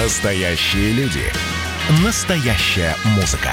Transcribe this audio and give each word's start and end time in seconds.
Настоящие 0.00 0.92
люди. 0.92 1.24
Настоящая 2.04 2.94
музыка. 3.16 3.50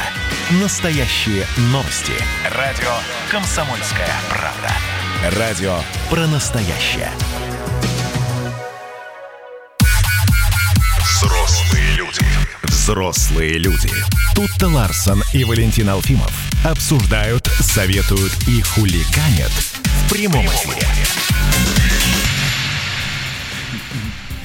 Настоящие 0.62 1.44
новости. 1.71 2.14
Радио 2.52 2.92
«Комсомольская 3.32 4.14
правда». 4.29 5.39
Радио 5.39 5.79
про 6.08 6.27
настоящее. 6.27 7.09
Взрослые 11.00 11.94
люди. 11.96 12.21
Взрослые 12.62 13.54
люди. 13.57 13.89
Тут-то 14.36 14.68
Ларсон 14.68 15.23
и 15.34 15.43
Валентин 15.46 15.89
Алфимов 15.89 16.32
обсуждают, 16.64 17.48
советуют 17.59 18.34
и 18.48 18.62
хулиганят 18.62 19.52
в 19.52 20.12
прямом 20.12 20.46
эфире. 20.46 20.88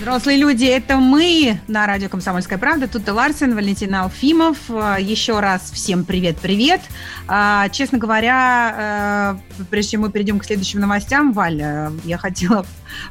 Взрослые 0.00 0.38
люди, 0.38 0.64
это 0.64 0.96
мы 0.96 1.60
на 1.68 1.86
радио 1.86 2.08
«Комсомольская 2.08 2.56
правда». 2.56 2.88
Тут 2.88 3.06
и 3.06 3.10
Ларсен, 3.10 3.54
Валентин 3.54 3.94
Алфимов. 3.94 4.56
Еще 4.98 5.40
раз 5.40 5.70
всем 5.74 6.04
привет-привет. 6.04 6.80
А, 7.28 7.68
честно 7.68 7.98
говоря, 7.98 9.36
э, 9.60 9.64
прежде 9.68 9.90
чем 9.90 10.00
мы 10.00 10.10
перейдем 10.10 10.38
к 10.38 10.44
следующим 10.46 10.80
новостям, 10.80 11.34
Валя, 11.34 11.92
я 12.04 12.16
хотела 12.16 12.64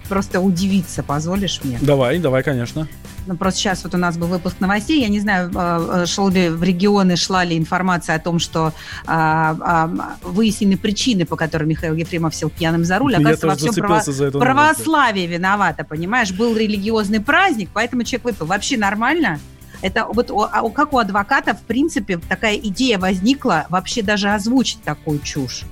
просто 0.07 0.39
удивиться, 0.41 1.03
позволишь 1.03 1.59
мне? 1.63 1.77
Давай, 1.79 2.17
давай, 2.17 2.41
конечно. 2.41 2.87
Ну, 3.29 3.37
просто 3.37 3.59
сейчас 3.59 3.83
вот 3.83 3.93
у 3.93 3.97
нас 3.99 4.17
был 4.17 4.25
выпуск 4.25 4.59
новостей. 4.59 5.01
Я 5.01 5.07
не 5.07 5.19
знаю, 5.19 5.51
э, 5.53 6.01
э, 6.01 6.05
шел 6.07 6.29
ли 6.29 6.49
в 6.49 6.63
регионы, 6.63 7.15
шла 7.15 7.43
ли 7.43 7.55
информация 7.55 8.15
о 8.15 8.19
том, 8.19 8.39
что 8.39 8.73
а, 9.05 9.55
а, 9.61 10.17
выяснены 10.23 10.77
причины, 10.77 11.27
по 11.27 11.35
которым 11.35 11.69
Михаил 11.69 11.93
Ефремов 11.93 12.33
сел 12.33 12.49
пьяным 12.49 12.83
за 12.85 12.97
руль. 12.97 13.13
Оказывается, 13.13 13.45
во 13.45 13.55
всем 13.55 13.73
право... 13.75 14.39
православие 14.39 15.27
виновато, 15.27 15.83
понимаешь? 15.83 16.31
Был 16.31 16.57
религиозный 16.57 17.19
праздник, 17.19 17.69
поэтому 17.71 18.03
человек 18.03 18.25
выпил. 18.25 18.47
Вообще 18.47 18.77
нормально? 18.77 19.39
Это 19.83 20.07
вот 20.07 20.31
а 20.31 20.67
как 20.71 20.93
у 20.93 20.97
адвоката, 20.97 21.53
в 21.53 21.61
принципе, 21.61 22.17
такая 22.17 22.55
идея 22.55 22.97
возникла 22.97 23.67
вообще 23.69 24.01
даже 24.01 24.29
озвучить 24.29 24.81
такую 24.81 25.19
чушь. 25.19 25.65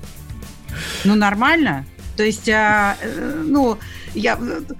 Ну, 1.02 1.16
нормально? 1.16 1.84
То 2.16 2.22
есть, 2.22 2.48
э, 2.48 2.94
ну, 3.44 3.78
я, 4.14 4.38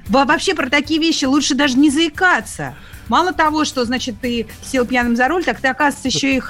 вообще 0.08 0.54
про 0.54 0.68
такие 0.68 1.00
вещи 1.00 1.24
лучше 1.24 1.54
даже 1.54 1.76
не 1.78 1.90
заикаться. 1.90 2.74
Мало 3.08 3.32
того, 3.32 3.64
что, 3.64 3.84
значит, 3.84 4.16
ты 4.20 4.46
сел 4.62 4.84
пьяным 4.84 5.16
за 5.16 5.28
руль, 5.28 5.44
так 5.44 5.60
ты, 5.60 5.68
оказывается, 5.68 6.08
еще 6.08 6.36
и 6.36 6.42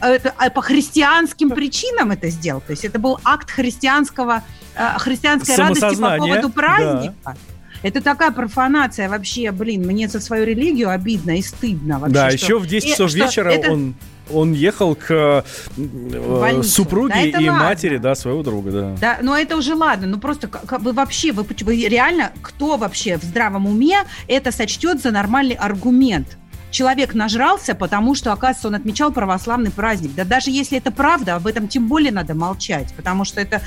это, 0.00 0.34
а, 0.38 0.50
по 0.50 0.62
христианским 0.62 1.50
причинам 1.50 2.10
это 2.10 2.30
сделал. 2.30 2.62
То 2.62 2.70
есть 2.70 2.84
это 2.84 2.98
был 2.98 3.20
акт 3.22 3.50
христианского, 3.50 4.42
э, 4.74 4.98
христианской 4.98 5.56
радости 5.56 6.00
по 6.00 6.16
поводу 6.16 6.48
праздника. 6.48 7.14
Да. 7.24 7.36
Это 7.82 8.00
такая 8.00 8.30
профанация 8.30 9.08
вообще, 9.08 9.50
блин, 9.52 9.86
мне 9.86 10.08
за 10.08 10.20
свою 10.20 10.46
религию 10.46 10.90
обидно 10.90 11.38
и 11.38 11.42
стыдно 11.42 11.98
вообще. 11.98 12.14
Да, 12.14 12.30
что... 12.30 12.46
еще 12.46 12.58
в 12.58 12.66
10 12.66 12.88
часов 12.88 13.14
и, 13.14 13.16
вечера 13.16 13.52
он 13.68 13.94
он 14.30 14.52
ехал 14.52 14.94
к 14.94 15.44
э, 15.76 16.62
супруге 16.62 17.32
да, 17.32 17.40
и 17.40 17.48
ладно. 17.48 17.64
матери, 17.64 17.98
да, 17.98 18.14
своего 18.14 18.42
друга, 18.42 18.70
да. 18.70 18.96
Да, 19.00 19.18
но 19.22 19.36
это 19.36 19.56
уже 19.56 19.74
ладно, 19.74 20.06
ну 20.06 20.18
просто 20.18 20.48
как, 20.48 20.80
вы 20.80 20.92
вообще, 20.92 21.32
вы, 21.32 21.44
вы 21.44 21.86
реально, 21.86 22.32
кто 22.42 22.76
вообще 22.76 23.18
в 23.18 23.22
здравом 23.22 23.66
уме 23.66 24.04
это 24.28 24.52
сочтет 24.52 25.02
за 25.02 25.10
нормальный 25.10 25.54
аргумент? 25.54 26.38
Человек 26.70 27.14
нажрался, 27.14 27.74
потому 27.74 28.14
что, 28.14 28.32
оказывается, 28.32 28.68
он 28.68 28.74
отмечал 28.74 29.12
православный 29.12 29.70
праздник. 29.70 30.14
Да 30.14 30.24
даже 30.24 30.50
если 30.50 30.76
это 30.76 30.90
правда, 30.90 31.36
об 31.36 31.46
этом 31.46 31.68
тем 31.68 31.86
более 31.86 32.12
надо 32.12 32.34
молчать, 32.34 32.92
потому 32.96 33.24
что 33.24 33.40
это 33.40 33.62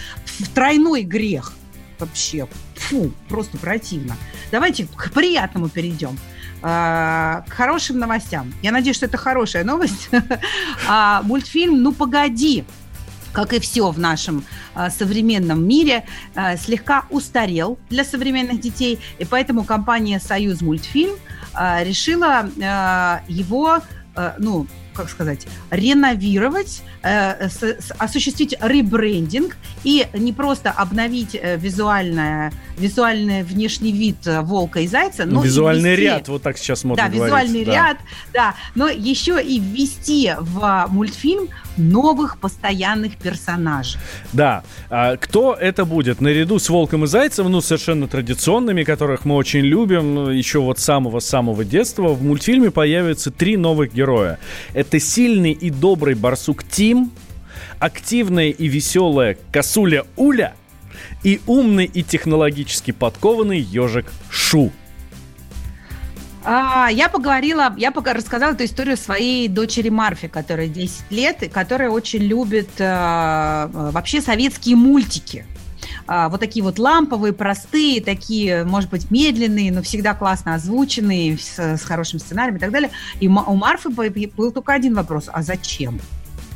тройной 0.53 1.03
грех 1.03 1.53
вообще. 2.00 2.47
Фу, 2.75 3.11
просто 3.28 3.58
противно. 3.58 4.16
Давайте 4.52 4.88
к 4.88 5.11
приятному 5.11 5.69
перейдем. 5.69 6.17
А, 6.61 7.45
к 7.47 7.53
хорошим 7.53 8.00
новостям. 8.00 8.53
Я 8.61 8.72
надеюсь, 8.72 8.97
что 8.97 9.05
это 9.05 9.17
хорошая 9.17 9.64
новость. 9.64 10.09
А, 10.88 11.22
мультфильм 11.23 11.81
«Ну, 11.81 11.92
погоди!» 11.92 12.66
как 13.31 13.53
и 13.53 13.59
все 13.59 13.92
в 13.92 14.00
нашем 14.00 14.44
а, 14.73 14.89
современном 14.89 15.67
мире, 15.67 16.04
слегка 16.58 17.05
устарел 17.11 17.77
для 17.89 18.04
современных 18.04 18.59
детей, 18.59 18.99
и 19.20 19.26
поэтому 19.26 19.64
компания 19.64 20.20
«Союз 20.20 20.61
мультфильм» 20.61 21.15
решила 21.54 22.49
его, 23.27 23.82
ну, 24.39 24.65
как 24.99 25.10
сказать, 25.10 25.48
реновировать, 25.71 26.83
э, 27.04 27.48
с, 27.49 27.64
с, 27.64 27.92
осуществить 27.98 28.54
ребрендинг 28.61 29.55
и 29.83 30.08
не 30.14 30.33
просто 30.33 30.71
обновить 30.71 31.36
э, 31.36 31.58
визуальное, 31.58 32.52
визуальный 32.77 33.43
внешний 33.43 33.93
вид 33.93 34.27
э, 34.27 34.42
волка 34.42 34.82
и 34.82 34.88
зайца, 34.88 35.26
но 35.26 35.42
визуальный 35.42 35.92
ввести, 35.92 36.04
ряд, 36.04 36.27
вот 36.27 36.43
так 36.43 36.58
сейчас 36.58 36.83
модно 36.83 37.04
Да, 37.04 37.09
говорить, 37.09 37.26
визуальный 37.26 37.65
да. 37.65 37.71
ряд, 37.71 37.98
да, 38.33 38.55
но 38.76 38.89
еще 38.89 39.42
и 39.42 39.59
ввести 39.59 40.33
в 40.38 40.88
мультфильм 40.89 41.49
новых 41.79 42.39
постоянных 42.39 43.17
персонажей. 43.17 43.99
Да. 44.33 44.63
А 44.89 45.17
кто 45.17 45.53
это 45.53 45.85
будет? 45.85 46.21
Наряду 46.21 46.59
с 46.59 46.69
Волком 46.69 47.05
и 47.05 47.07
Зайцем, 47.07 47.49
ну, 47.49 47.61
совершенно 47.61 48.07
традиционными, 48.07 48.83
которых 48.83 49.25
мы 49.25 49.35
очень 49.35 49.61
любим, 49.61 50.15
ну, 50.15 50.29
еще 50.29 50.59
вот 50.59 50.79
самого-самого 50.79 51.65
детства, 51.65 52.09
в 52.09 52.21
мультфильме 52.21 52.71
появятся 52.71 53.31
три 53.31 53.57
новых 53.57 53.93
героя. 53.93 54.39
Это 54.73 54.99
сильный 54.99 55.51
и 55.51 55.69
добрый 55.69 56.15
барсук 56.15 56.63
Тим, 56.63 57.11
активная 57.79 58.49
и 58.49 58.67
веселая 58.67 59.37
косуля 59.51 60.05
Уля 60.15 60.53
и 61.23 61.41
умный 61.47 61.85
и 61.85 62.03
технологически 62.03 62.91
подкованный 62.91 63.59
ежик 63.59 64.05
Шу. 64.29 64.71
А, 66.44 66.89
я 66.92 67.10
поговорила, 67.10 67.73
я 67.77 67.92
пока 67.92 68.14
рассказала 68.14 68.54
эту 68.54 68.66
историю 68.66 68.98
своей 68.98 69.48
дочери 69.48 69.89
Марфе, 69.89 70.30
которая 70.30 70.67
10 70.67 71.11
лет, 71.11 71.44
и 71.44 71.50
которая 71.50 71.89
очень 71.89 72.20
любит 72.20 72.70
а, 72.80 73.70
вообще 73.73 74.22
советские 74.22 74.76
мультики. 74.76 75.45
А, 76.08 76.30
вот 76.30 76.39
такие 76.39 76.64
вот 76.64 76.80
ламповые, 76.80 77.33
простые, 77.33 78.02
такие, 78.02 78.64
может 78.64 78.89
быть, 78.89 79.11
медленные, 79.11 79.72
но 79.72 79.82
всегда 79.82 80.14
классно 80.14 80.55
озвученные, 80.55 81.38
с, 81.38 81.60
с 81.60 81.83
хорошим 81.83 82.20
сценарием 82.20 82.56
и 82.56 82.60
так 82.60 82.71
далее. 82.71 82.89
И 83.20 83.27
у 83.27 83.56
Марфы 83.56 83.89
был 83.89 84.52
только 84.52 84.73
один 84.73 84.95
вопрос, 84.95 85.30
а 85.32 85.44
зачем? 85.44 86.00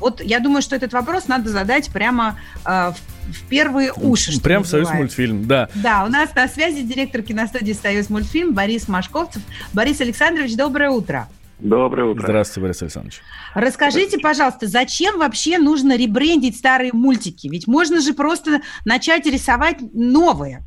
Вот 0.03 0.22
я 0.22 0.41
думаю, 0.41 0.62
что 0.62 0.75
этот 0.75 0.91
вопрос 0.91 1.30
надо 1.30 1.50
задать 1.50 1.90
прямо 1.90 2.38
э, 2.66 2.91
в, 2.91 3.34
в 3.34 3.44
первые 3.47 3.94
уши. 3.94 4.38
Прям 4.41 4.64
в 4.64 4.68
Союз 4.68 4.90
мультфильм, 4.91 5.47
да. 5.47 5.69
Да, 5.75 6.03
у 6.03 6.09
нас 6.09 6.36
на 6.36 6.50
связи 6.50 6.81
директор 6.81 7.22
киностудии 7.22 7.72
Союз 7.72 8.09
мультфильм 8.09 8.53
Борис 8.53 8.90
Машковцев. 8.90 9.41
Борис 9.72 10.02
Александрович, 10.02 10.58
доброе 10.58 10.90
утро. 10.90 11.30
Доброе 11.59 12.12
утро. 12.12 12.24
Здравствуйте, 12.24 12.62
Борис 12.62 12.81
Александрович. 12.81 13.22
Расскажите, 13.53 14.19
пожалуйста, 14.19 14.68
зачем 14.68 15.19
вообще 15.19 15.58
нужно 15.58 15.96
ребрендить 15.96 16.58
старые 16.58 16.91
мультики? 16.91 17.47
Ведь 17.47 17.68
можно 17.68 18.02
же 18.02 18.14
просто 18.14 18.62
начать 18.84 19.25
рисовать 19.25 19.78
новые. 19.94 20.64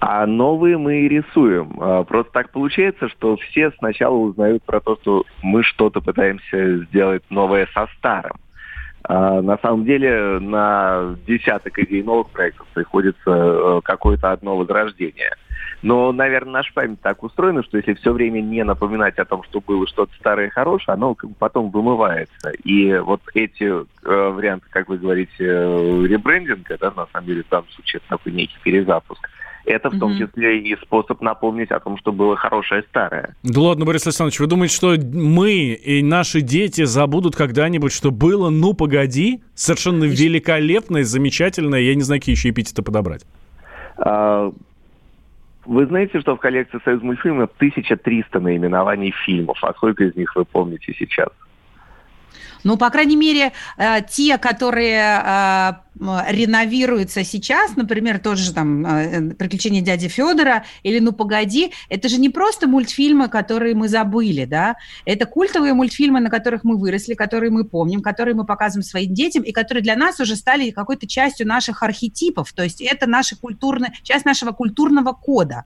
А 0.00 0.26
новые 0.26 0.78
мы 0.78 1.00
и 1.00 1.08
рисуем. 1.08 1.76
А, 1.78 2.04
просто 2.04 2.32
так 2.32 2.50
получается, 2.50 3.08
что 3.10 3.36
все 3.36 3.70
сначала 3.78 4.16
узнают 4.16 4.62
про 4.64 4.80
то, 4.80 4.96
что 5.02 5.24
мы 5.42 5.62
что-то 5.62 6.00
пытаемся 6.00 6.78
сделать 6.84 7.22
новое 7.28 7.68
со 7.74 7.86
старым. 7.98 8.36
А 9.04 9.42
на 9.42 9.58
самом 9.58 9.84
деле 9.84 10.38
на 10.40 11.16
десяток 11.26 11.78
идей 11.78 12.02
новых 12.02 12.30
проектов 12.30 12.66
приходится 12.72 13.18
э, 13.26 13.80
какое-то 13.82 14.32
одно 14.32 14.56
возрождение. 14.56 15.32
Но, 15.82 16.12
наверное, 16.12 16.52
наша 16.54 16.72
память 16.74 17.00
так 17.00 17.22
устроена, 17.22 17.62
что 17.62 17.78
если 17.78 17.94
все 17.94 18.12
время 18.12 18.40
не 18.40 18.62
напоминать 18.64 19.18
о 19.18 19.24
том, 19.24 19.42
что 19.44 19.60
было 19.60 19.86
что-то 19.86 20.14
старое 20.16 20.48
и 20.48 20.50
хорошее, 20.50 20.94
оно 20.94 21.16
потом 21.38 21.70
вымывается. 21.70 22.50
И 22.64 22.96
вот 22.98 23.22
эти 23.34 23.64
э, 23.64 23.84
варианты, 24.04 24.66
как 24.70 24.88
вы 24.88 24.98
говорите, 24.98 25.32
э, 25.38 26.06
ребрендинга, 26.06 26.76
да, 26.78 26.90
на 26.90 27.06
самом 27.12 27.26
деле 27.26 27.44
случае 27.48 28.00
это 28.00 28.18
такой 28.18 28.32
некий 28.32 28.58
перезапуск, 28.62 29.28
это 29.70 29.90
в 29.90 29.98
том 29.98 30.16
числе 30.16 30.60
и 30.60 30.76
способ 30.76 31.20
напомнить 31.20 31.70
о 31.70 31.80
том, 31.80 31.98
что 31.98 32.12
было 32.12 32.36
хорошее 32.36 32.82
старое. 32.88 33.34
Да 33.42 33.60
ладно, 33.60 33.84
Борис 33.84 34.06
Александрович, 34.06 34.40
вы 34.40 34.46
думаете, 34.46 34.74
что 34.74 34.96
мы 35.12 35.52
и 35.52 36.02
наши 36.02 36.40
дети 36.40 36.84
забудут 36.84 37.36
когда-нибудь, 37.36 37.92
что 37.92 38.10
было, 38.10 38.50
ну 38.50 38.74
погоди, 38.74 39.42
совершенно 39.54 40.04
великолепное, 40.04 41.04
замечательное, 41.04 41.80
я 41.80 41.94
не 41.94 42.02
знаю, 42.02 42.20
какие 42.20 42.34
еще 42.34 42.50
эпитеты 42.50 42.82
подобрать. 42.82 43.24
А, 43.96 44.52
вы 45.64 45.86
знаете, 45.86 46.20
что 46.20 46.36
в 46.36 46.40
коллекции 46.40 46.80
Союз 46.84 47.02
мультфильма 47.02 47.44
1300 47.44 48.40
наименований 48.40 49.12
фильмов, 49.24 49.58
а 49.62 49.72
сколько 49.74 50.04
из 50.04 50.16
них 50.16 50.34
вы 50.34 50.44
помните 50.44 50.94
сейчас? 50.98 51.28
Ну, 52.64 52.76
по 52.76 52.90
крайней 52.90 53.16
мере, 53.16 53.52
э, 53.76 53.98
те, 54.08 54.38
которые 54.38 55.22
э, 55.24 55.72
реновируются 56.28 57.24
сейчас, 57.24 57.76
например, 57.76 58.18
тоже 58.18 58.52
там 58.52 58.86
э, 58.86 59.34
«Приключения 59.34 59.80
дяди 59.80 60.08
Федора» 60.08 60.64
или 60.82 60.98
«Ну, 60.98 61.12
погоди», 61.12 61.72
это 61.88 62.08
же 62.08 62.18
не 62.18 62.28
просто 62.28 62.66
мультфильмы, 62.66 63.28
которые 63.28 63.74
мы 63.74 63.88
забыли, 63.88 64.44
да, 64.44 64.76
это 65.04 65.26
культовые 65.26 65.74
мультфильмы, 65.74 66.20
на 66.20 66.30
которых 66.30 66.64
мы 66.64 66.76
выросли, 66.76 67.14
которые 67.14 67.50
мы 67.50 67.64
помним, 67.64 68.02
которые 68.02 68.34
мы 68.34 68.44
показываем 68.44 68.84
своим 68.84 69.14
детям 69.14 69.42
и 69.42 69.52
которые 69.52 69.82
для 69.82 69.96
нас 69.96 70.20
уже 70.20 70.36
стали 70.36 70.70
какой-то 70.70 71.06
частью 71.06 71.46
наших 71.46 71.82
архетипов, 71.82 72.52
то 72.52 72.62
есть 72.62 72.80
это 72.80 73.06
наша 73.06 73.36
культурная, 73.36 73.92
часть 74.02 74.24
нашего 74.24 74.52
культурного 74.52 75.12
кода. 75.12 75.64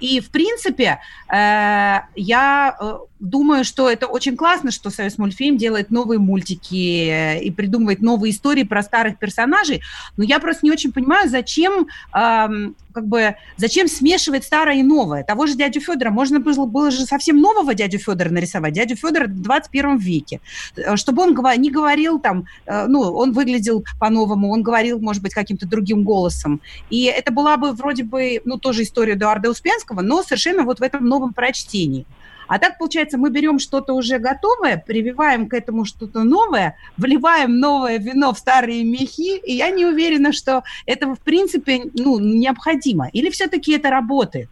И, 0.00 0.20
в 0.20 0.30
принципе, 0.30 1.00
э, 1.28 2.00
я 2.14 2.76
э, 2.80 2.98
думаю, 3.20 3.64
что 3.64 3.90
это 3.90 4.06
очень 4.06 4.36
классно, 4.36 4.70
что 4.70 4.90
Союз 4.90 5.18
мультфильм 5.18 5.56
делает 5.56 5.90
новые 5.90 6.18
мультики 6.18 7.08
э, 7.08 7.42
и 7.42 7.50
придумывает 7.50 8.00
новые 8.00 8.32
истории 8.32 8.62
про 8.62 8.82
старых 8.82 9.18
персонажей. 9.18 9.82
Но 10.16 10.24
я 10.24 10.38
просто 10.38 10.64
не 10.64 10.70
очень 10.70 10.92
понимаю, 10.92 11.28
зачем, 11.28 11.88
эм, 12.14 12.76
как 12.92 13.06
бы, 13.06 13.36
зачем 13.56 13.88
смешивать 13.88 14.44
старое 14.44 14.76
и 14.76 14.82
новое. 14.82 15.24
Того 15.24 15.46
же 15.46 15.54
дядю 15.54 15.80
Федора 15.80 16.10
можно 16.10 16.40
было, 16.40 16.66
было 16.66 16.90
же 16.90 17.04
совсем 17.06 17.40
нового 17.40 17.74
дядю 17.74 17.98
Федора 17.98 18.30
нарисовать, 18.30 18.72
дядю 18.72 18.96
Федора 18.96 19.26
в 19.26 19.42
21 19.42 19.98
веке, 19.98 20.40
э, 20.76 20.96
чтобы 20.96 21.22
он 21.22 21.36
не 21.58 21.70
говорил 21.70 22.18
там, 22.20 22.46
э, 22.66 22.86
ну, 22.86 23.00
он 23.00 23.32
выглядел 23.32 23.84
по-новому, 23.98 24.52
он 24.52 24.62
говорил, 24.62 25.00
может 25.00 25.22
быть, 25.22 25.34
каким-то 25.34 25.66
другим 25.66 26.04
голосом. 26.04 26.60
И 26.90 27.04
это 27.04 27.32
была 27.32 27.56
бы 27.56 27.72
вроде 27.72 28.04
бы, 28.04 28.40
ну, 28.44 28.58
тоже 28.58 28.82
история 28.82 29.14
Эдуарда 29.14 29.50
Успенского, 29.50 29.87
но 29.96 30.22
совершенно 30.22 30.64
вот 30.64 30.80
в 30.80 30.82
этом 30.82 31.04
новом 31.06 31.32
прочтении. 31.32 32.06
А 32.48 32.58
так, 32.58 32.78
получается, 32.78 33.18
мы 33.18 33.30
берем 33.30 33.58
что-то 33.58 33.92
уже 33.92 34.18
готовое, 34.18 34.82
прививаем 34.84 35.48
к 35.48 35.54
этому 35.54 35.84
что-то 35.84 36.24
новое, 36.24 36.76
вливаем 36.96 37.60
новое 37.60 37.98
вино 37.98 38.32
в 38.32 38.38
старые 38.38 38.84
мехи, 38.84 39.38
и 39.38 39.52
я 39.52 39.70
не 39.70 39.84
уверена, 39.84 40.32
что 40.32 40.62
это, 40.86 41.14
в 41.14 41.20
принципе, 41.20 41.82
ну, 41.94 42.18
необходимо. 42.18 43.08
Или 43.12 43.28
все-таки 43.28 43.72
это 43.72 43.90
работает? 43.90 44.48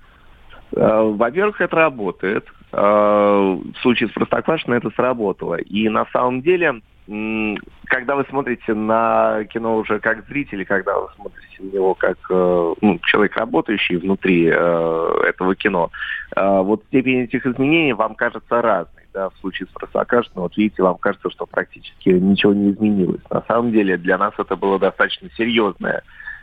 Э, 0.72 1.02
во-первых, 1.02 1.60
это 1.62 1.74
работает. 1.74 2.44
Э, 2.72 2.76
в 2.76 3.74
случае 3.80 4.10
с 4.10 4.12
Простоквашино 4.12 4.74
это 4.74 4.90
сработало. 4.90 5.54
И 5.54 5.88
на 5.88 6.04
самом 6.12 6.42
деле 6.42 6.82
когда 7.06 8.16
вы 8.16 8.24
смотрите 8.28 8.74
на 8.74 9.44
кино 9.44 9.76
уже 9.76 10.00
как 10.00 10.26
зрители, 10.26 10.64
когда 10.64 10.98
вы 10.98 11.08
смотрите 11.14 11.62
на 11.62 11.70
него 11.72 11.94
как 11.94 12.18
э, 12.30 12.74
ну, 12.80 12.98
человек, 13.04 13.36
работающий 13.36 13.96
внутри 13.96 14.50
э, 14.52 15.20
этого 15.28 15.54
кино, 15.54 15.90
э, 16.34 16.60
вот 16.62 16.82
степень 16.88 17.20
этих 17.20 17.46
изменений 17.46 17.92
вам 17.92 18.16
кажется 18.16 18.60
разной. 18.60 19.02
Да, 19.14 19.30
в 19.30 19.36
случае 19.38 19.66
с 19.68 19.70
Простоквашино, 19.70 20.42
вот 20.42 20.56
видите, 20.58 20.82
вам 20.82 20.98
кажется, 20.98 21.30
что 21.30 21.46
практически 21.46 22.10
ничего 22.10 22.52
не 22.52 22.72
изменилось. 22.72 23.22
На 23.30 23.42
самом 23.48 23.72
деле 23.72 23.96
для 23.96 24.18
нас 24.18 24.34
это 24.36 24.56
было 24.56 24.78
достаточно 24.78 25.30
серьезное 25.36 26.02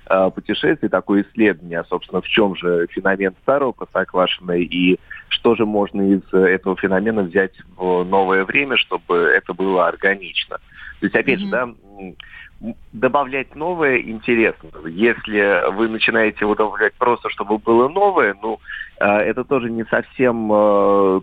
э, 0.10 0.32
путешествие, 0.34 0.90
такое 0.90 1.24
исследование, 1.24 1.84
собственно, 1.90 2.22
в 2.22 2.28
чем 2.28 2.56
же 2.56 2.88
феномен 2.90 3.36
старого 3.44 3.74
Простоквашино 3.74 4.54
и 4.54 4.98
что 5.34 5.56
же 5.56 5.66
можно 5.66 6.02
из 6.02 6.34
этого 6.34 6.76
феномена 6.78 7.24
взять 7.24 7.54
в 7.76 8.04
новое 8.04 8.46
время, 8.46 8.78
чтобы 8.78 9.16
это 9.16 9.54
было 9.54 9.88
органично. 9.88 10.58
То 11.00 11.06
есть, 11.08 11.16
опять 11.16 11.40
mm-hmm. 11.40 11.74
же, 11.74 12.16
да, 12.62 12.74
добавлять 12.94 13.56
новое 13.56 14.00
интересно. 14.00 14.70
Если 14.88 15.72
вы 15.72 15.90
начинаете 15.90 16.40
его 16.42 16.56
добавлять 16.56 16.94
просто, 16.94 17.30
чтобы 17.30 17.58
было 17.58 17.90
новое, 17.90 18.36
ну, 18.42 18.60
э, 19.00 19.06
это 19.06 19.44
тоже 19.44 19.70
не 19.70 19.84
совсем 19.86 20.50
э, 20.52 21.22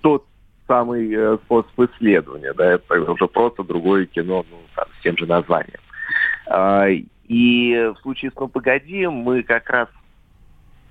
тот 0.00 0.24
самый 0.68 1.12
э, 1.12 1.38
способ 1.44 1.72
исследования, 1.90 2.52
да, 2.52 2.74
это 2.74 3.12
уже 3.12 3.26
просто 3.26 3.64
другое 3.64 4.06
кино, 4.06 4.44
ну, 4.48 4.58
там, 4.76 4.86
с 4.98 5.02
тем 5.02 5.16
же 5.16 5.26
названием. 5.26 5.80
И 7.28 7.92
в 7.94 8.00
случае 8.00 8.30
с 8.30 8.34
«Ну, 8.36 8.48
погоди» 8.48 9.06
мы 9.06 9.42
как 9.42 9.68
раз 9.68 9.88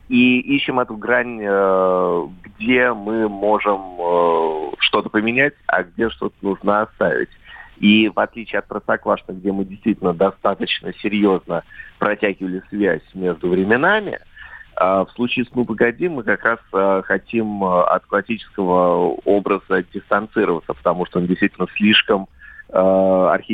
и 0.10 0.40
ищем 0.40 0.80
эту 0.80 0.96
грань, 0.96 1.40
э, 1.42 2.28
где 2.46 2.94
мы 2.94 3.28
можем 3.28 3.82
э, 4.00 4.72
что-то 4.80 5.10
поменять, 5.10 5.54
а 5.68 5.84
где 5.84 6.10
что-то 6.10 6.36
нужно 6.42 6.84
оставить. 6.84 7.30
И 7.78 8.10
в 8.10 8.20
отличие 8.20 8.60
от 8.60 8.68
Простоквашино, 8.68 9.36
где 9.36 9.52
мы 9.52 9.66
действительно 9.66 10.14
достаточно 10.14 10.94
серьезно 11.02 11.64
протягивали 12.00 12.64
связь 12.70 13.04
между 13.14 13.50
временами, 13.50 14.20
э, 14.80 14.84
в 14.86 15.10
случае 15.14 15.46
с 15.46 15.50
«Ну, 15.54 15.66
погоди» 15.66 16.08
мы 16.08 16.24
как 16.24 16.44
раз 16.44 17.04
хотим 17.06 17.64
от 17.66 18.06
классического 18.06 19.18
образа 19.26 19.84
дистанцироваться, 19.94 20.74
потому 20.74 21.06
что 21.06 21.20
он 21.20 21.28
действительно 21.28 21.68
слишком. 21.76 22.28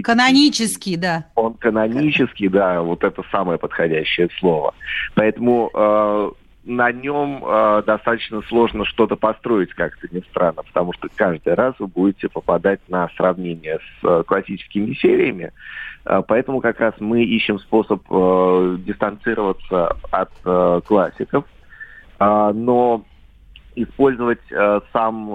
Канонический, 0.03 0.97
да. 0.97 1.25
Он 1.35 1.53
канонический, 1.56 2.47
да, 2.47 2.81
вот 2.81 3.03
это 3.03 3.23
самое 3.31 3.57
подходящее 3.59 4.29
слово. 4.39 4.73
Поэтому 5.15 6.35
на 6.65 6.92
нем 6.92 7.44
э, 7.45 7.83
достаточно 7.86 8.42
сложно 8.44 8.86
что-то 8.86 9.15
построить, 9.15 9.74
как-то 9.74 10.07
не 10.12 10.21
странно, 10.21 10.63
потому 10.63 10.94
что 10.94 11.10
каждый 11.13 11.54
раз 11.56 11.75
вы 11.80 11.88
будете 11.88 12.30
попадать 12.30 12.80
на 12.88 13.10
сравнение 13.18 13.80
с 13.80 14.07
э, 14.07 14.24
классическими 14.25 14.94
сериями. 14.94 15.51
Э, 16.06 16.21
поэтому 16.25 16.62
как 16.62 16.80
раз 16.80 16.94
мы 17.00 17.24
ищем 17.24 17.60
способ 17.60 18.01
э, 18.10 18.77
дистанцироваться 18.80 19.98
от 20.10 20.31
э, 20.45 20.81
классиков, 20.86 21.45
э, 22.19 22.51
но 22.54 23.04
использовать 23.75 24.51
э, 24.51 24.80
сам 24.94 25.30
э, 25.30 25.33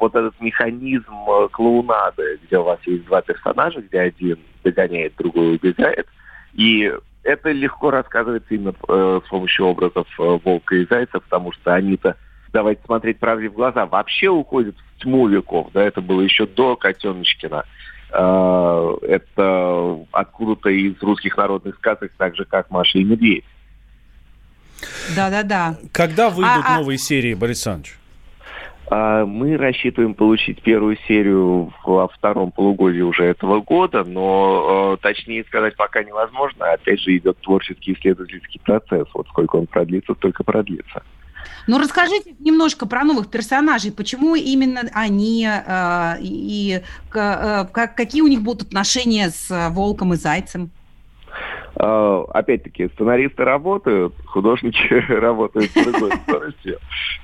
вот 0.00 0.14
этот 0.14 0.38
механизм 0.40 1.14
э, 1.14 1.48
клоунады, 1.52 2.38
где 2.44 2.58
у 2.58 2.64
вас 2.64 2.80
есть 2.84 3.06
два 3.06 3.22
персонажа, 3.22 3.80
где 3.80 4.00
один 4.00 4.38
догоняет, 4.62 5.14
другой 5.16 5.56
убегает, 5.56 6.06
и 6.52 6.92
это 7.24 7.50
легко 7.50 7.90
рассказывается 7.90 8.54
именно 8.54 8.74
э, 8.88 9.20
с 9.24 9.28
помощью 9.28 9.66
образов 9.66 10.06
э, 10.18 10.38
волка 10.44 10.76
и 10.76 10.86
зайца, 10.86 11.20
потому 11.20 11.52
что 11.52 11.74
они-то, 11.74 12.16
давайте 12.52 12.82
смотреть 12.84 13.18
правде 13.18 13.48
в 13.48 13.54
глаза, 13.54 13.86
вообще 13.86 14.28
уходят 14.28 14.76
в 14.76 15.02
тьму 15.02 15.26
веков. 15.26 15.68
Да, 15.72 15.82
это 15.82 16.00
было 16.00 16.20
еще 16.20 16.46
до 16.46 16.76
Котеночкина. 16.76 17.64
Э, 18.10 18.94
это 19.02 19.98
откуда-то 20.12 20.68
из 20.68 21.02
русских 21.02 21.36
народных 21.36 21.76
сказок, 21.76 22.12
так 22.16 22.36
же, 22.36 22.44
как 22.44 22.70
Маша 22.70 22.98
и 22.98 23.04
Медведь. 23.04 23.44
Да-да-да. 25.16 25.78
Когда 25.92 26.28
выйдут 26.28 26.64
а, 26.64 26.78
новые 26.78 26.98
серии, 26.98 27.34
Борис 27.34 27.66
Александрович? 27.66 27.98
А, 28.90 29.24
мы 29.24 29.56
рассчитываем 29.56 30.14
получить 30.14 30.60
первую 30.62 30.98
серию 31.08 31.72
во 31.84 32.08
втором 32.08 32.52
полугодии 32.52 33.00
уже 33.00 33.24
этого 33.24 33.60
года, 33.60 34.04
но 34.04 34.94
э, 34.94 35.02
точнее 35.02 35.44
сказать 35.44 35.76
пока 35.76 36.02
невозможно. 36.02 36.72
Опять 36.72 37.00
же, 37.00 37.16
идет 37.16 37.38
творческий 37.38 37.94
исследовательский 37.94 38.60
процесс. 38.60 39.06
Вот 39.14 39.26
сколько 39.28 39.56
он 39.56 39.66
продлится, 39.66 40.14
столько 40.14 40.44
продлится. 40.44 41.02
Ну, 41.66 41.78
расскажите 41.78 42.34
немножко 42.40 42.86
про 42.86 43.04
новых 43.04 43.30
персонажей. 43.30 43.90
Почему 43.90 44.34
именно 44.34 44.82
они 44.92 45.48
э, 45.48 46.16
и 46.20 46.82
э, 47.14 47.64
какие 47.72 48.20
у 48.20 48.28
них 48.28 48.42
будут 48.42 48.68
отношения 48.68 49.30
с 49.30 49.70
Волком 49.70 50.12
и 50.12 50.16
Зайцем? 50.16 50.70
А, 51.76 52.24
опять-таки, 52.32 52.88
сценаристы 52.94 53.44
работают, 53.44 54.14
художники 54.26 54.92
работают 55.12 55.70
с 55.70 55.74
другой 55.74 56.12
скоростью. 56.28 56.78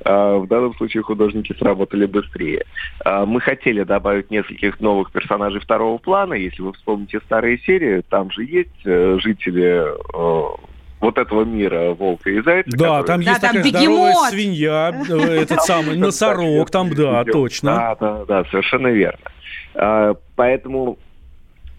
А, 0.04 0.38
в 0.38 0.46
данном 0.48 0.74
случае 0.74 1.02
художники 1.02 1.54
сработали 1.56 2.06
быстрее. 2.06 2.64
А, 3.04 3.26
мы 3.26 3.40
хотели 3.40 3.84
добавить 3.84 4.30
нескольких 4.30 4.80
новых 4.80 5.12
персонажей 5.12 5.60
второго 5.60 5.98
плана. 5.98 6.34
Если 6.34 6.62
вы 6.62 6.72
вспомните 6.72 7.20
старые 7.20 7.58
серии, 7.58 8.02
там 8.08 8.30
же 8.30 8.44
есть 8.44 8.70
э, 8.84 9.18
жители 9.20 9.84
э, 9.84 10.56
вот 11.00 11.18
этого 11.18 11.44
мира 11.44 11.94
волка 11.94 12.30
и 12.30 12.40
зайца. 12.42 12.70
Да, 12.76 13.02
который... 13.02 13.06
там 13.06 13.20
есть 13.20 13.40
да, 13.40 13.48
такая 13.48 13.62
там 13.62 13.70
здоровая 13.70 14.30
свинья, 14.30 15.04
э, 15.08 15.42
этот 15.42 15.62
самый 15.62 15.96
носорог, 15.98 16.70
там, 16.70 16.92
да, 16.92 17.24
точно. 17.24 17.74
Да, 17.76 17.96
да, 18.00 18.24
да, 18.24 18.44
совершенно 18.50 18.88
верно. 18.88 20.16
Поэтому 20.34 20.98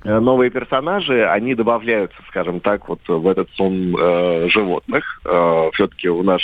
новые 0.04 0.50
персонажи, 0.50 1.28
они 1.28 1.56
добавляются, 1.56 2.18
скажем 2.28 2.60
так, 2.60 2.90
вот 2.90 3.02
в 3.08 3.28
этот 3.28 3.50
сон 3.52 3.96
э, 3.96 4.48
животных. 4.50 5.22
Э, 5.26 5.70
все-таки 5.74 6.10
у 6.10 6.24
нас 6.24 6.42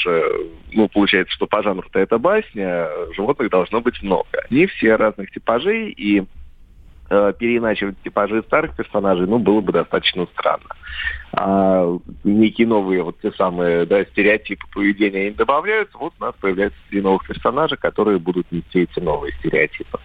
ну, 0.74 0.88
получается, 0.90 1.34
что 1.34 1.48
по 1.48 1.64
жанру-то 1.64 2.00
это 2.00 2.18
басня, 2.18 2.88
животных 3.16 3.50
должно 3.50 3.82
быть 3.82 4.02
много. 4.02 4.28
Они 4.50 4.66
все 4.68 4.96
разных 4.96 5.32
типажей, 5.32 5.90
и 5.90 6.24
э, 7.10 7.34
переиначивать 7.38 8.02
типажи 8.04 8.44
старых 8.44 8.76
персонажей, 8.76 9.28
ну, 9.28 9.40
было 9.40 9.62
бы 9.62 9.72
достаточно 9.72 10.28
странно. 10.28 10.70
А 11.34 11.98
некие 12.24 12.68
новые, 12.68 13.04
вот 13.04 13.20
те 13.22 13.32
самые, 13.32 13.86
да, 13.86 14.04
стереотипы 14.06 14.66
поведения, 14.74 15.22
они 15.22 15.32
добавляются, 15.32 15.98
вот 15.98 16.14
у 16.20 16.24
нас 16.24 16.36
появляются 16.40 16.80
три 16.90 17.02
новых 17.02 17.26
персонажа, 17.28 17.76
которые 17.76 18.20
будут 18.20 18.52
нести 18.52 18.82
эти 18.82 19.00
новые 19.00 19.34
стереотипы. 19.34 20.00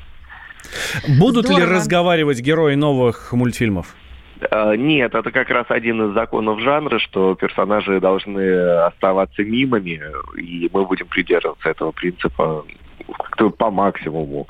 Будут 1.18 1.46
Здорово. 1.46 1.66
ли 1.66 1.74
разговаривать 1.74 2.40
герои 2.40 2.74
новых 2.74 3.32
мультфильмов? 3.32 3.94
А, 4.50 4.74
нет, 4.74 5.14
это 5.14 5.30
как 5.30 5.48
раз 5.50 5.66
один 5.68 6.08
из 6.08 6.14
законов 6.14 6.60
жанра, 6.60 6.98
что 6.98 7.34
персонажи 7.34 8.00
должны 8.00 8.50
оставаться 8.86 9.42
мимами, 9.42 10.00
и 10.36 10.68
мы 10.72 10.84
будем 10.84 11.06
придерживаться 11.06 11.68
этого 11.68 11.92
принципа 11.92 12.64
по 13.58 13.70
максимуму. 13.70 14.46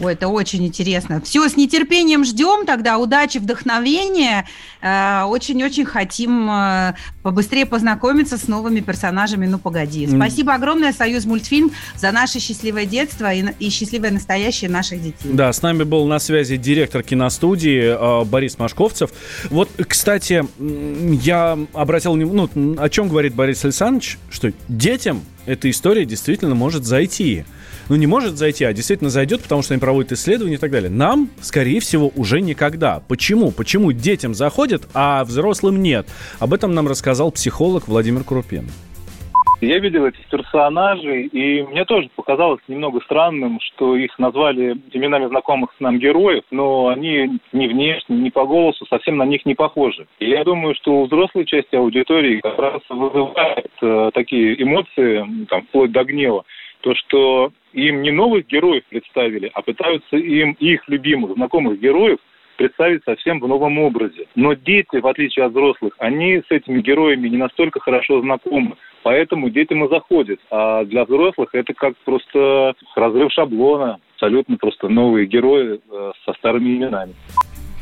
Ой, 0.00 0.12
это 0.12 0.28
очень 0.28 0.66
интересно. 0.66 1.20
Все, 1.20 1.48
с 1.48 1.56
нетерпением 1.56 2.24
ждем 2.24 2.66
тогда. 2.66 2.98
Удачи, 2.98 3.38
вдохновения. 3.38 4.46
Э, 4.82 5.24
очень-очень 5.24 5.84
хотим 5.84 6.50
э, 6.50 6.94
побыстрее 7.22 7.66
познакомиться 7.66 8.36
с 8.38 8.48
новыми 8.48 8.80
персонажами 8.80 9.46
«Ну, 9.46 9.58
погоди». 9.58 10.06
Спасибо 10.06 10.54
огромное, 10.54 10.92
Союз 10.92 11.24
мультфильм, 11.24 11.72
за 11.96 12.12
наше 12.12 12.40
счастливое 12.40 12.86
детство 12.86 13.32
и, 13.32 13.44
и 13.58 13.70
счастливое 13.70 14.10
настоящее 14.10 14.70
наших 14.70 15.02
детей. 15.02 15.30
Да, 15.32 15.52
с 15.52 15.62
нами 15.62 15.82
был 15.82 16.06
на 16.06 16.18
связи 16.18 16.56
директор 16.56 17.02
киностудии 17.02 18.22
э, 18.22 18.24
Борис 18.24 18.58
Машковцев. 18.58 19.10
Вот, 19.50 19.70
кстати, 19.88 20.44
я 21.24 21.58
обратил... 21.72 22.14
Ну, 22.14 22.48
о 22.78 22.88
чем 22.88 23.08
говорит 23.08 23.34
Борис 23.34 23.64
Александрович? 23.64 24.18
Что 24.30 24.52
детям 24.68 25.22
эта 25.46 25.70
история 25.70 26.04
действительно 26.04 26.54
может 26.54 26.84
зайти 26.84 27.44
ну, 27.88 27.96
не 27.96 28.06
может 28.06 28.36
зайти, 28.36 28.64
а 28.64 28.72
действительно 28.72 29.10
зайдет, 29.10 29.42
потому 29.42 29.62
что 29.62 29.74
они 29.74 29.80
проводят 29.80 30.12
исследования 30.12 30.56
и 30.56 30.58
так 30.58 30.70
далее. 30.70 30.90
Нам, 30.90 31.30
скорее 31.40 31.80
всего, 31.80 32.12
уже 32.16 32.40
никогда. 32.40 33.00
Почему? 33.06 33.52
Почему 33.52 33.92
детям 33.92 34.34
заходят, 34.34 34.88
а 34.92 35.24
взрослым 35.24 35.80
нет? 35.82 36.08
Об 36.38 36.52
этом 36.52 36.74
нам 36.74 36.88
рассказал 36.88 37.30
психолог 37.30 37.86
Владимир 37.88 38.24
Крупин. 38.24 38.70
Я 39.62 39.78
видел 39.78 40.04
этих 40.04 40.26
персонажей, 40.28 41.26
и 41.26 41.62
мне 41.62 41.86
тоже 41.86 42.10
показалось 42.14 42.60
немного 42.68 43.00
странным, 43.00 43.58
что 43.60 43.96
их 43.96 44.18
назвали 44.18 44.76
именами 44.92 45.26
знакомых 45.26 45.72
с 45.76 45.80
нам 45.80 45.98
героев, 45.98 46.44
но 46.50 46.88
они 46.88 47.40
ни 47.52 47.66
внешне, 47.66 48.18
ни 48.18 48.28
по 48.28 48.44
голосу 48.44 48.84
совсем 48.86 49.16
на 49.16 49.24
них 49.24 49.46
не 49.46 49.54
похожи. 49.54 50.06
И 50.18 50.28
я 50.28 50.44
думаю, 50.44 50.74
что 50.74 50.92
у 50.92 51.06
взрослой 51.06 51.46
части 51.46 51.74
аудитории 51.74 52.40
как 52.40 52.58
раз 52.58 52.82
вызывает 52.90 53.70
э, 53.80 54.10
такие 54.12 54.62
эмоции, 54.62 55.46
там, 55.48 55.62
вплоть 55.62 55.90
до 55.90 56.04
гнева, 56.04 56.44
то, 56.82 56.94
что 56.94 57.50
им 57.72 58.02
не 58.02 58.10
новых 58.10 58.46
героев 58.46 58.84
представили, 58.90 59.50
а 59.54 59.62
пытаются 59.62 60.16
им 60.16 60.52
их 60.60 60.86
любимых, 60.88 61.34
знакомых 61.34 61.80
героев 61.80 62.18
представить 62.56 63.04
совсем 63.04 63.40
в 63.40 63.48
новом 63.48 63.78
образе. 63.78 64.26
Но 64.34 64.54
дети, 64.54 64.96
в 64.96 65.06
отличие 65.06 65.46
от 65.46 65.52
взрослых, 65.52 65.94
они 65.98 66.38
с 66.38 66.50
этими 66.50 66.80
героями 66.80 67.28
не 67.28 67.36
настолько 67.36 67.80
хорошо 67.80 68.20
знакомы. 68.20 68.76
Поэтому 69.06 69.50
детям 69.50 69.84
и 69.84 69.88
заходят. 69.88 70.40
А 70.50 70.84
для 70.84 71.04
взрослых 71.04 71.50
это 71.52 71.72
как 71.74 71.96
просто 71.98 72.74
разрыв 72.96 73.30
шаблона. 73.30 74.00
Абсолютно 74.14 74.56
просто 74.56 74.88
новые 74.88 75.28
герои 75.28 75.78
э, 75.78 76.12
со 76.24 76.32
старыми 76.32 76.70
именами. 76.76 77.14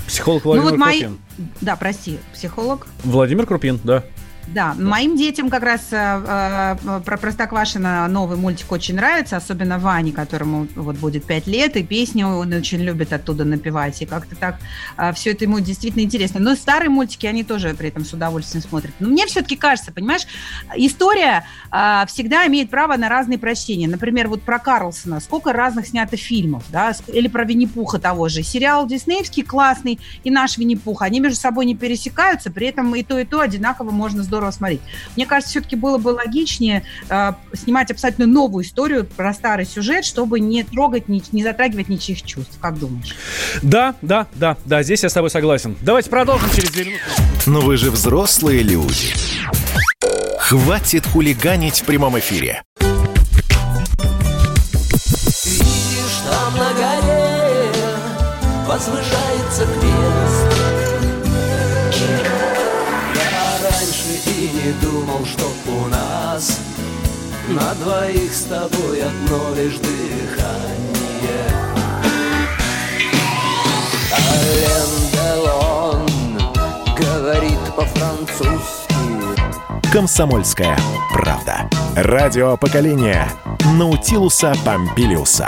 Психолог 0.07 0.45
Владимир 0.45 0.73
ну, 0.73 0.77
вот 0.77 0.85
Крупин. 0.85 1.11
Мои... 1.11 1.47
Да, 1.63 1.77
прости, 1.77 2.19
психолог. 2.35 2.87
Владимир 3.05 3.47
Крупин, 3.47 3.81
да. 3.85 4.05
Да, 4.49 4.75
моим 4.75 5.17
детям 5.17 5.49
как 5.49 5.63
раз 5.63 5.89
э, 5.91 5.97
э, 5.97 7.01
про 7.05 7.17
Простоквашино 7.17 8.07
новый 8.09 8.37
мультик 8.37 8.71
очень 8.73 8.95
нравится, 8.95 9.37
особенно 9.37 9.79
Ване, 9.79 10.13
которому 10.13 10.69
вот 10.75 10.97
будет 10.97 11.25
5 11.25 11.47
лет, 11.47 11.77
и 11.77 11.83
песню 11.83 12.29
он 12.29 12.53
очень 12.53 12.81
любит 12.81 13.13
оттуда 13.13 13.45
напевать, 13.45 14.03
и 14.03 14.07
как-то 14.07 14.37
так 14.37 14.59
э, 14.99 15.13
все 15.15 15.33
это 15.33 15.45
ему 15.45 15.61
действительно 15.61 16.03
интересно. 16.03 16.41
Но 16.41 16.55
старые 16.55 16.91
мультики 16.91 17.27
они 17.27 17.43
тоже 17.43 17.75
при 17.75 17.89
этом 17.89 18.05
с 18.05 18.13
удовольствием 18.13 18.63
смотрят. 18.63 18.93
Но 19.01 19.09
мне 19.09 19.27
все-таки 19.27 19.57
кажется, 19.57 19.93
понимаешь, 19.93 20.27
история 20.77 21.47
э, 21.73 22.05
всегда 22.07 22.47
имеет 22.47 22.71
право 22.71 22.97
на 22.97 23.09
разные 23.09 23.39
прочтения. 23.39 23.89
Например, 23.89 24.29
вот 24.29 24.43
про 24.43 24.59
Карлсона, 24.59 25.21
сколько 25.21 25.53
разных 25.53 25.87
снято 25.87 26.17
фильмов, 26.17 26.65
да, 26.69 26.93
или 27.09 27.29
про 27.29 27.45
Винни-Пуха 27.45 27.99
того 27.99 28.29
же. 28.29 28.43
Сериал 28.43 28.87
диснеевский 28.87 29.43
классный, 29.43 29.99
и 30.23 30.31
наш 30.31 30.59
Винни-Пух, 30.59 31.03
они 31.03 31.21
между 31.21 31.39
собой 31.39 31.65
не 31.65 31.75
пересекаются, 31.75 32.51
при 32.51 32.67
этом 32.67 32.95
и 32.95 33.03
то, 33.03 33.19
и 33.19 33.25
то 33.25 33.41
одинаково 33.41 33.91
можно 33.91 34.23
здорово 34.35 34.51
смотреть. 34.51 34.81
Мне 35.15 35.27
кажется, 35.27 35.51
все-таки 35.51 35.77
было 35.77 35.97
бы 35.97 36.09
логичнее 36.09 36.83
э, 37.09 37.33
снимать 37.53 37.93
абсолютно 37.93 38.27
новую 38.27 38.65
историю 38.65 39.05
про 39.05 39.33
старый 39.33 39.65
сюжет, 39.65 40.05
чтобы 40.05 40.41
не 40.41 40.65
трогать, 40.65 41.09
не, 41.09 41.23
не 41.31 41.45
затрагивать 41.45 41.89
ничьих 41.89 42.23
чувств. 42.23 42.59
Как 42.61 42.79
думаешь? 42.79 43.15
Да, 43.63 43.95
да, 44.03 44.27
да, 44.35 44.57
да, 44.65 44.83
здесь 44.83 45.05
я 45.05 45.09
с 45.09 45.13
тобой 45.13 45.31
согласен. 45.31 45.77
Давайте 45.83 46.11
продолжим 46.11 46.51
через 46.51 46.71
две 46.71 46.85
минуты. 46.85 47.03
Но 47.47 47.61
вы 47.61 47.77
же 47.77 47.93
взрослые 47.93 48.63
люди. 48.63 49.13
Хватит 50.41 51.07
хулиганить 51.07 51.81
в 51.81 51.85
прямом 51.85 52.19
эфире. 52.19 52.63
Видишь, 55.45 56.23
там 56.29 56.57
на 56.57 56.73
горе 56.75 57.73
возвышается 58.67 59.24
думал, 64.81 65.25
что 65.25 65.45
у 65.67 65.87
нас 65.89 66.61
На 67.49 67.75
двоих 67.75 68.33
с 68.33 68.45
тобой 68.45 69.03
одно 69.03 69.55
лишь 69.55 69.77
дыхание 69.77 70.85
Ален 74.13 74.95
Делон 75.13 76.09
говорит 76.97 77.59
по-французски 77.77 78.85
Комсомольская 79.93 80.77
правда. 81.13 81.71
Радио 81.95 82.57
поколения 82.57 83.31
Наутилуса 83.79 84.53
Помпилиуса. 84.65 85.47